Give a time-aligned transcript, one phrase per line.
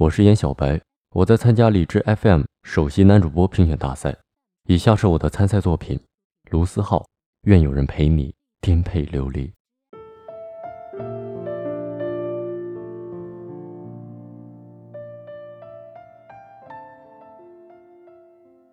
[0.00, 0.80] 我是严小白，
[1.10, 4.16] 我在参加理智 FM 首席男主播评选大赛。
[4.68, 5.98] 以下是我的参赛作品
[6.52, 6.98] 《卢思浩》，
[7.46, 9.52] 愿有人陪你颠沛流离。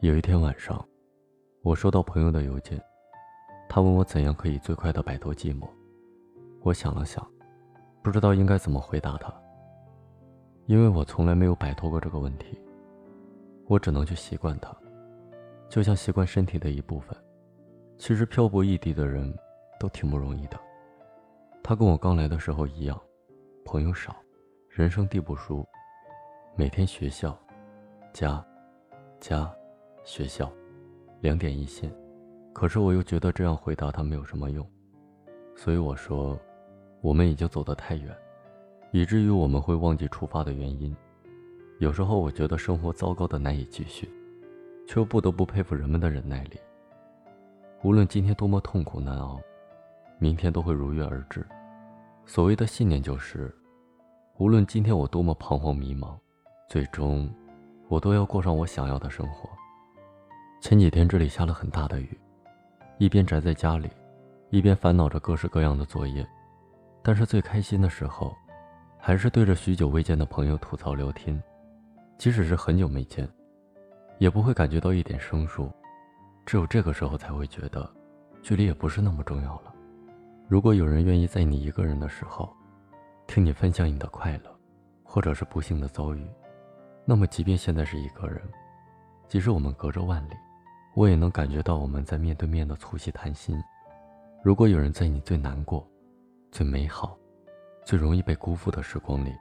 [0.00, 0.82] 有一天晚上，
[1.60, 2.80] 我收到朋友的邮件，
[3.68, 5.68] 他问我怎样可以最快的摆脱寂寞。
[6.62, 7.22] 我想了想，
[8.02, 9.30] 不知道应该怎么回答他。
[10.70, 12.56] 因为我从来没有摆脱过这个问题，
[13.66, 14.72] 我只能去习惯它，
[15.68, 17.16] 就像习惯身体的一部分。
[17.98, 19.36] 其实漂泊异地的人
[19.80, 20.56] 都挺不容易的。
[21.60, 22.96] 他跟我刚来的时候一样，
[23.64, 24.14] 朋友少，
[24.68, 25.66] 人生地不熟，
[26.54, 27.36] 每天学校、
[28.12, 28.40] 家、
[29.18, 29.52] 家、
[30.04, 30.48] 学校，
[31.20, 31.92] 两点一线。
[32.52, 34.64] 可是我又觉得这样回答他没有什么用，
[35.56, 36.38] 所以我说，
[37.00, 38.16] 我们已经走得太远。
[38.92, 40.94] 以至于我们会忘记出发的原因。
[41.78, 44.10] 有时候我觉得生活糟糕的难以继续，
[44.86, 46.58] 却又不得不佩服人们的忍耐力。
[47.82, 49.40] 无论今天多么痛苦难熬，
[50.18, 51.46] 明天都会如约而至。
[52.26, 53.54] 所谓的信念就是，
[54.38, 56.14] 无论今天我多么彷徨迷茫，
[56.68, 57.32] 最终
[57.88, 59.48] 我都要过上我想要的生活。
[60.60, 62.20] 前几天这里下了很大的雨，
[62.98, 63.88] 一边宅在家里，
[64.50, 66.26] 一边烦恼着各式各样的作业。
[67.02, 68.36] 但是最开心的时候。
[69.02, 71.42] 还是对着许久未见的朋友吐槽聊天，
[72.18, 73.26] 即使是很久没见，
[74.18, 75.70] 也不会感觉到一点生疏。
[76.44, 77.90] 只有这个时候才会觉得，
[78.42, 79.74] 距离也不是那么重要了。
[80.48, 82.54] 如果有人愿意在你一个人的时候，
[83.26, 84.54] 听你分享你的快乐，
[85.02, 86.26] 或者是不幸的遭遇，
[87.06, 88.42] 那么即便现在是一个人，
[89.28, 90.34] 即使我们隔着万里，
[90.94, 93.58] 我也能感觉到我们在面对面的促膝谈心。
[94.44, 95.88] 如果有人在你最难过、
[96.52, 97.16] 最美好。
[97.84, 99.34] 最容易被辜负的时光里，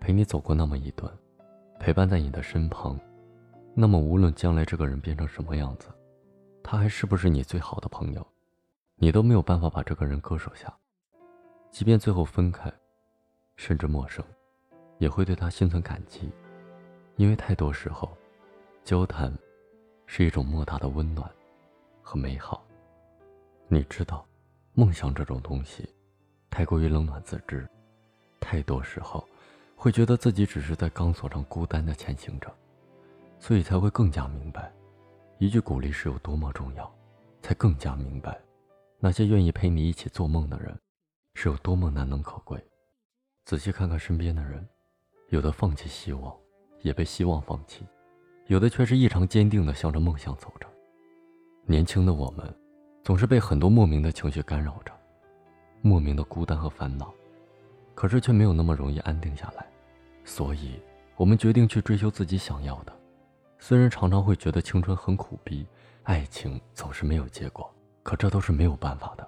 [0.00, 1.12] 陪你走过那么一段，
[1.80, 2.98] 陪伴在你的身旁，
[3.74, 5.88] 那么无论将来这个人变成什么样子，
[6.62, 8.26] 他还是不是你最好的朋友，
[8.96, 10.72] 你都没有办法把这个人割舍下。
[11.70, 12.72] 即便最后分开，
[13.56, 14.24] 甚至陌生，
[14.98, 16.30] 也会对他心存感激，
[17.16, 18.16] 因为太多时候，
[18.84, 19.36] 交谈
[20.06, 21.28] 是一种莫大的温暖
[22.02, 22.64] 和美好。
[23.68, 24.24] 你知道，
[24.74, 25.88] 梦想这种东西，
[26.50, 27.68] 太过于冷暖自知。
[28.48, 29.26] 太多时候，
[29.74, 32.48] 会觉得自己只是在钢索上孤单的前行着，
[33.40, 34.72] 所以才会更加明白，
[35.38, 36.88] 一句鼓励是有多么重要，
[37.42, 38.40] 才更加明白，
[39.00, 40.78] 那些愿意陪你一起做梦的人，
[41.34, 42.56] 是有多么难能可贵。
[43.44, 44.64] 仔细看看身边的人，
[45.30, 46.32] 有的放弃希望，
[46.82, 47.84] 也被希望放弃，
[48.46, 50.68] 有的却是异常坚定的向着梦想走着。
[51.64, 52.54] 年轻的我们，
[53.02, 54.92] 总是被很多莫名的情绪干扰着，
[55.82, 57.12] 莫名的孤单和烦恼。
[57.96, 59.66] 可是却没有那么容易安定下来，
[60.22, 60.80] 所以，
[61.16, 62.92] 我们决定去追求自己想要的。
[63.58, 65.66] 虽然常常会觉得青春很苦逼，
[66.02, 69.26] 爱情总是没有结果，可这都是没有办法的。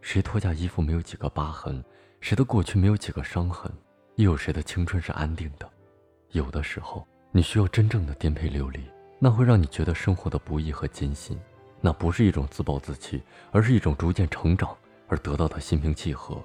[0.00, 1.82] 谁脱下衣服没有几个疤痕？
[2.20, 3.72] 谁的过去没有几个伤痕？
[4.16, 5.70] 又有谁的青春是安定的？
[6.32, 8.80] 有的时候，你需要真正的颠沛流离，
[9.20, 11.38] 那会让你觉得生活的不易和艰辛。
[11.80, 13.22] 那不是一种自暴自弃，
[13.52, 16.42] 而是一种逐渐成长而得到的心平气和。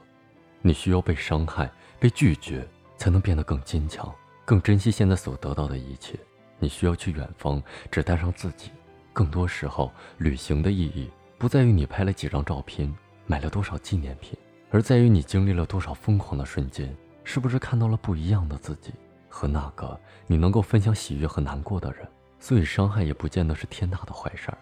[0.62, 2.68] 你需要被伤害、被拒绝，
[2.98, 6.18] 才能变得更坚强、更珍惜现在所得到的一切。
[6.60, 7.62] 你需要去远方，
[7.92, 8.72] 只带上自己。
[9.12, 12.94] 更多时候，旅行的意义不在于你拍了几张照片、
[13.26, 14.38] 买了多少纪念品，
[14.72, 18.94] 而在于你经历了多少疯狂的瞬间，是不是看到了不一样的自己
[19.30, 22.08] 和那个你能够分享喜悦和难过的人。
[22.40, 24.58] 所以，伤害也不见得是天大的坏事儿。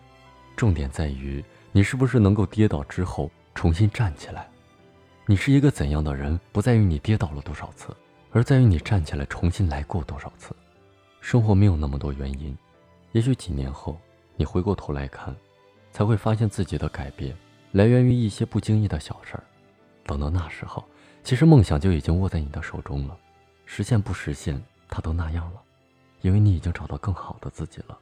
[0.55, 4.47] 重点在于你是不是能够跌倒之后重新站起来。
[5.25, 7.95] 你是一个怎样的人，不在于你跌倒了多少次，
[8.31, 10.53] 而在于你站起来重新来过多少次。
[11.21, 12.53] 生活没有那么多原因，
[13.13, 13.97] 也许几年后
[14.35, 15.33] 你回过头来看，
[15.93, 17.33] 才会发现自己的改变
[17.71, 19.43] 来源于一些不经意的小事儿。
[20.05, 20.83] 等到那时候，
[21.23, 23.17] 其实梦想就已经握在你的手中了，
[23.65, 25.61] 实现不实现，它都那样了，
[26.19, 27.97] 因为你已经找到更好的自己了。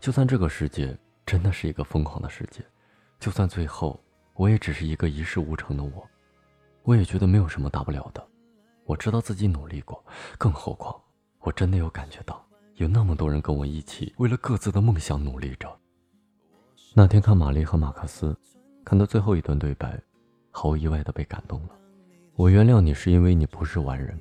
[0.00, 0.94] 就算这个世界
[1.24, 2.62] 真的是一个疯狂的世界，
[3.18, 3.98] 就算最后
[4.34, 6.06] 我也只是一个一事无成的我。
[6.88, 8.26] 我也觉得没有什么大不了的，
[8.86, 10.02] 我知道自己努力过，
[10.38, 10.98] 更何况
[11.40, 12.42] 我真的有感觉到
[12.76, 15.68] 有那么多人跟我一起为了各自的梦想努力着。
[16.94, 18.34] 那天看玛丽和马克思，
[18.86, 20.00] 看到最后一段对白，
[20.50, 21.76] 毫无意外的被感动了。
[22.36, 24.18] 我原谅你是因为你不是完人，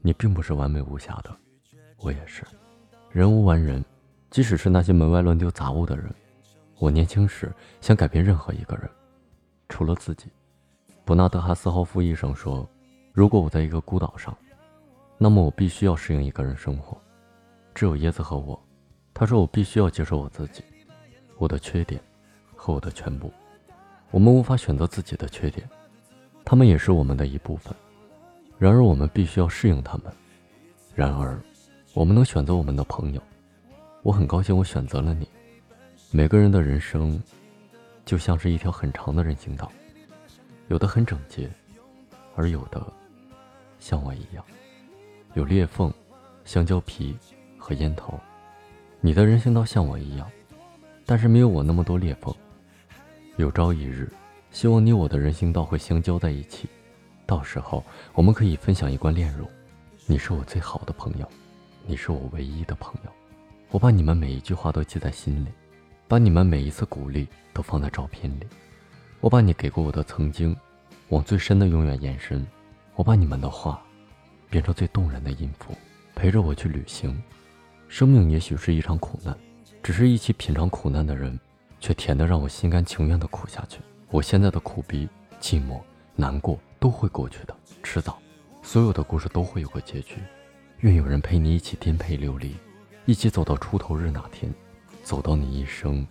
[0.00, 1.36] 你并不是完美无瑕的，
[1.98, 2.44] 我也是，
[3.10, 3.84] 人无完人，
[4.30, 6.08] 即使是那些门外乱丢杂物的人。
[6.78, 8.88] 我年轻时想改变任何一个人，
[9.68, 10.26] 除了自己。
[11.06, 12.68] 伯纳德·哈斯霍夫医生说
[13.14, 14.36] ：“如果我在一个孤岛上，
[15.18, 17.00] 那么我必须要适应一个人生活。
[17.72, 18.60] 只有椰子和我，
[19.14, 20.64] 他说我必须要接受我自己，
[21.38, 22.00] 我的缺点
[22.56, 23.32] 和我的全部。
[24.10, 25.70] 我们无法选择自己的缺点，
[26.44, 27.72] 他们也是我们的一部分。
[28.58, 30.12] 然而我们必须要适应他们。
[30.92, 31.38] 然而，
[31.94, 33.22] 我们能选择我们的朋友。
[34.02, 35.28] 我很高兴我选择了你。
[36.10, 37.22] 每个人的人生，
[38.04, 39.70] 就像是一条很长的人行道，
[40.68, 41.48] 有的很整洁，
[42.34, 42.84] 而有的
[43.78, 44.44] 像我一样，
[45.34, 45.92] 有裂缝、
[46.44, 47.16] 香蕉皮
[47.56, 48.18] 和烟头。
[49.00, 50.28] 你的人行道像我一样，
[51.04, 52.34] 但是没有我那么多裂缝。
[53.36, 54.10] 有朝一日，
[54.50, 56.68] 希望你我的人行道会相交在一起，
[57.26, 59.46] 到时候我们可以分享一罐炼乳。
[60.06, 61.28] 你是我最好的朋友，
[61.86, 63.10] 你是我唯一的朋友。
[63.70, 65.48] 我把你们每一句话都记在心里，
[66.08, 68.46] 把你们每一次鼓励都放在照片里。
[69.20, 70.56] 我把你给过我的曾经，
[71.08, 72.46] 往最深的永远延伸。
[72.94, 73.82] 我把你们的话，
[74.48, 75.74] 变成最动人的音符，
[76.14, 77.20] 陪着我去旅行。
[77.88, 79.36] 生命也许是一场苦难，
[79.82, 81.38] 只是一起品尝苦难的人，
[81.80, 83.80] 却甜得让我心甘情愿的苦下去。
[84.10, 85.08] 我现在的苦逼、
[85.40, 85.80] 寂寞、
[86.14, 88.18] 难过都会过去的，迟早，
[88.62, 90.16] 所有的故事都会有个结局。
[90.80, 92.54] 愿有人陪你一起颠沛流离。
[93.06, 94.52] 一起走到出头日那天，
[95.04, 96.06] 走到你一生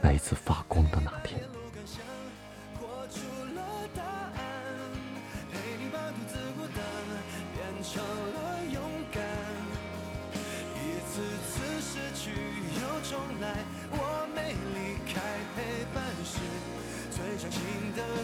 [0.00, 1.40] 那一次发光的那天。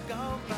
[0.09, 0.15] go
[0.49, 0.56] by.